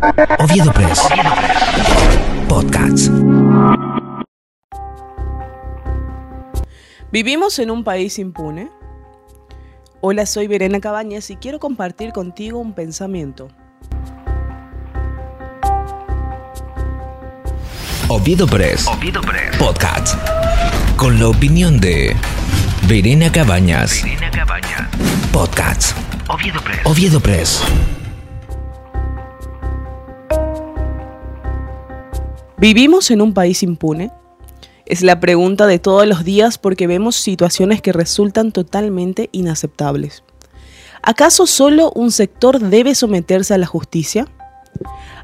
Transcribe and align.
Oviedo 0.00 0.72
Press. 0.72 1.08
Podcast. 2.48 3.10
¿Vivimos 7.12 7.58
en 7.58 7.70
un 7.70 7.84
país 7.84 8.18
impune? 8.18 8.70
Hola, 10.00 10.24
soy 10.24 10.46
Verena 10.46 10.80
Cabañas 10.80 11.28
y 11.28 11.36
quiero 11.36 11.58
compartir 11.58 12.12
contigo 12.12 12.58
un 12.60 12.72
pensamiento. 12.72 13.48
Oviedo 18.08 18.46
Press. 18.46 18.86
Podcast. 19.58 20.16
Con 20.96 21.18
la 21.20 21.28
opinión 21.28 21.78
de 21.78 22.16
Verena 22.88 23.30
Cabañas. 23.30 24.02
Podcast. 25.30 25.94
Oviedo 26.84 27.20
Press. 27.20 27.62
¿Vivimos 32.60 33.10
en 33.10 33.22
un 33.22 33.32
país 33.32 33.62
impune? 33.62 34.10
Es 34.84 35.00
la 35.00 35.18
pregunta 35.18 35.66
de 35.66 35.78
todos 35.78 36.06
los 36.06 36.24
días 36.24 36.58
porque 36.58 36.86
vemos 36.86 37.16
situaciones 37.16 37.80
que 37.80 37.90
resultan 37.90 38.52
totalmente 38.52 39.30
inaceptables. 39.32 40.22
¿Acaso 41.02 41.46
solo 41.46 41.90
un 41.94 42.12
sector 42.12 42.60
debe 42.60 42.94
someterse 42.94 43.54
a 43.54 43.58
la 43.58 43.64
justicia? 43.64 44.26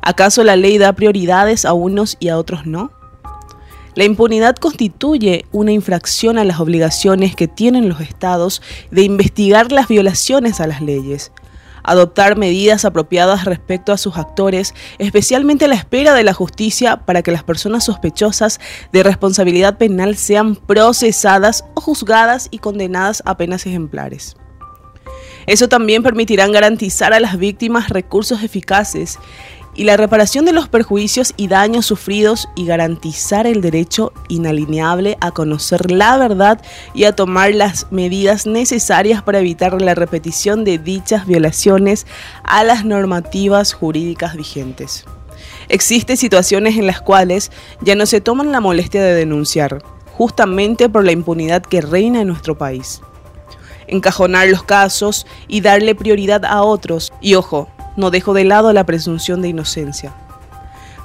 ¿Acaso 0.00 0.44
la 0.44 0.56
ley 0.56 0.78
da 0.78 0.94
prioridades 0.94 1.66
a 1.66 1.74
unos 1.74 2.16
y 2.20 2.28
a 2.28 2.38
otros 2.38 2.64
no? 2.64 2.90
La 3.94 4.04
impunidad 4.04 4.56
constituye 4.56 5.44
una 5.52 5.72
infracción 5.72 6.38
a 6.38 6.44
las 6.44 6.58
obligaciones 6.58 7.36
que 7.36 7.48
tienen 7.48 7.90
los 7.90 8.00
estados 8.00 8.62
de 8.90 9.02
investigar 9.02 9.72
las 9.72 9.88
violaciones 9.88 10.62
a 10.62 10.66
las 10.66 10.80
leyes, 10.80 11.32
adoptar 11.86 12.36
medidas 12.36 12.84
apropiadas 12.84 13.44
respecto 13.44 13.92
a 13.92 13.98
sus 13.98 14.18
actores, 14.18 14.74
especialmente 14.98 15.64
a 15.64 15.68
la 15.68 15.76
espera 15.76 16.12
de 16.12 16.24
la 16.24 16.34
justicia 16.34 16.98
para 16.98 17.22
que 17.22 17.30
las 17.30 17.44
personas 17.44 17.84
sospechosas 17.84 18.60
de 18.92 19.02
responsabilidad 19.02 19.78
penal 19.78 20.16
sean 20.16 20.56
procesadas 20.56 21.64
o 21.74 21.80
juzgadas 21.80 22.48
y 22.50 22.58
condenadas 22.58 23.22
a 23.24 23.36
penas 23.36 23.64
ejemplares. 23.66 24.36
Eso 25.46 25.68
también 25.68 26.02
permitirá 26.02 26.48
garantizar 26.48 27.12
a 27.12 27.20
las 27.20 27.38
víctimas 27.38 27.88
recursos 27.88 28.42
eficaces 28.42 29.18
y 29.76 29.84
la 29.84 29.96
reparación 29.96 30.46
de 30.46 30.52
los 30.52 30.68
perjuicios 30.68 31.34
y 31.36 31.48
daños 31.48 31.86
sufridos 31.86 32.48
y 32.56 32.64
garantizar 32.64 33.46
el 33.46 33.60
derecho 33.60 34.12
inalineable 34.28 35.18
a 35.20 35.30
conocer 35.30 35.90
la 35.90 36.16
verdad 36.16 36.60
y 36.94 37.04
a 37.04 37.14
tomar 37.14 37.54
las 37.54 37.92
medidas 37.92 38.46
necesarias 38.46 39.22
para 39.22 39.40
evitar 39.40 39.80
la 39.80 39.94
repetición 39.94 40.64
de 40.64 40.78
dichas 40.78 41.26
violaciones 41.26 42.06
a 42.42 42.64
las 42.64 42.84
normativas 42.84 43.74
jurídicas 43.74 44.34
vigentes. 44.34 45.04
Existen 45.68 46.16
situaciones 46.16 46.78
en 46.78 46.86
las 46.86 47.02
cuales 47.02 47.52
ya 47.82 47.94
no 47.94 48.06
se 48.06 48.22
toman 48.22 48.52
la 48.52 48.60
molestia 48.60 49.02
de 49.02 49.14
denunciar, 49.14 49.82
justamente 50.12 50.88
por 50.88 51.04
la 51.04 51.12
impunidad 51.12 51.62
que 51.62 51.82
reina 51.82 52.22
en 52.22 52.28
nuestro 52.28 52.56
país. 52.56 53.02
Encajonar 53.88 54.48
los 54.48 54.62
casos 54.62 55.26
y 55.46 55.60
darle 55.60 55.94
prioridad 55.94 56.44
a 56.44 56.62
otros, 56.62 57.12
y 57.20 57.34
ojo, 57.34 57.68
no 57.96 58.10
dejo 58.10 58.34
de 58.34 58.44
lado 58.44 58.72
la 58.72 58.84
presunción 58.84 59.42
de 59.42 59.48
inocencia. 59.48 60.14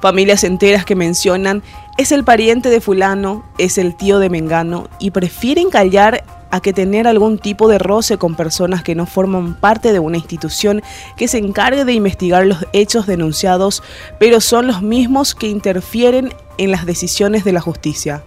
Familias 0.00 0.44
enteras 0.44 0.84
que 0.84 0.94
mencionan 0.94 1.62
es 1.98 2.10
el 2.12 2.24
pariente 2.24 2.70
de 2.70 2.80
fulano, 2.80 3.44
es 3.58 3.76
el 3.76 3.94
tío 3.94 4.18
de 4.18 4.30
Mengano 4.30 4.88
y 4.98 5.10
prefieren 5.10 5.68
callar 5.68 6.24
a 6.50 6.60
que 6.60 6.72
tener 6.72 7.06
algún 7.06 7.38
tipo 7.38 7.68
de 7.68 7.78
roce 7.78 8.18
con 8.18 8.34
personas 8.34 8.82
que 8.82 8.94
no 8.94 9.06
forman 9.06 9.54
parte 9.54 9.92
de 9.92 9.98
una 9.98 10.16
institución 10.16 10.82
que 11.16 11.28
se 11.28 11.38
encargue 11.38 11.84
de 11.84 11.92
investigar 11.92 12.46
los 12.46 12.66
hechos 12.72 13.06
denunciados, 13.06 13.82
pero 14.18 14.40
son 14.40 14.66
los 14.66 14.82
mismos 14.82 15.34
que 15.34 15.48
interfieren 15.48 16.34
en 16.58 16.70
las 16.70 16.86
decisiones 16.86 17.44
de 17.44 17.52
la 17.52 17.60
justicia. 17.60 18.22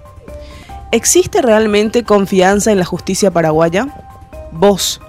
¿Existe 0.91 1.41
realmente 1.41 2.03
confianza 2.03 2.71
en 2.71 2.79
la 2.79 2.85
justicia 2.85 3.31
paraguaya? 3.31 3.87
¿Vos 4.51 5.01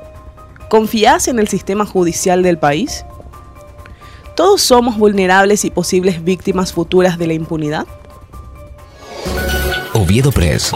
confías 0.71 1.29
en 1.29 1.39
el 1.39 1.47
sistema 1.47 1.84
judicial 1.84 2.43
del 2.43 2.59
país? 2.59 3.05
¿Todos 4.34 4.62
somos 4.62 4.97
vulnerables 4.99 5.65
y 5.65 5.71
posibles 5.71 6.25
víctimas 6.25 6.72
futuras 6.72 7.19
de 7.19 7.28
la 7.28 7.34
impunidad? 7.34 7.87
Oviedo 9.93 10.33
Press. 10.33 10.72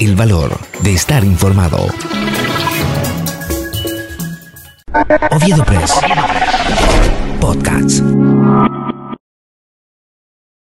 El 0.00 0.16
valor 0.16 0.58
de 0.80 0.92
estar 0.92 1.24
informado. 1.24 1.86
Oviedo 5.30 5.64
Press. 5.64 5.92
Podcast. 5.92 6.85